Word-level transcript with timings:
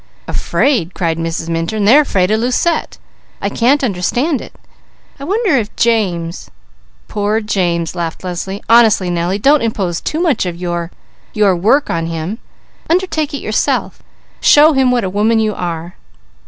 "Afraid!" 0.27 0.95
cried 0.95 1.19
Mrs. 1.19 1.47
Minturn. 1.47 1.85
"They 1.85 1.95
are 1.95 2.01
afraid 2.01 2.31
of 2.31 2.39
Lucette! 2.39 2.97
I 3.39 3.49
can't 3.49 3.83
understand 3.83 4.41
it. 4.41 4.51
I 5.19 5.23
wonder 5.23 5.55
if 5.55 5.75
James" 5.75 6.49
"Poor 7.07 7.39
James!" 7.39 7.93
laughed 7.93 8.23
Leslie. 8.23 8.63
"Honestly 8.67 9.11
Nellie, 9.11 9.37
don't 9.37 9.61
impose 9.61 10.01
too 10.01 10.19
much 10.19 10.47
of 10.47 10.55
your 10.55 10.89
your 11.33 11.55
work 11.55 11.91
on 11.91 12.07
him. 12.07 12.39
Undertake 12.89 13.35
it 13.35 13.41
yourself. 13.43 14.01
Show 14.39 14.73
him 14.73 14.89
what 14.89 15.03
a 15.03 15.07
woman 15.11 15.37
you 15.39 15.53
are." 15.53 15.93